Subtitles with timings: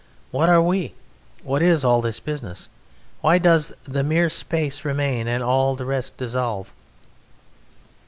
[0.31, 0.95] What are we?
[1.43, 2.67] What is all this business?
[3.21, 6.73] Why does the mere space remain and all the rest dissolve?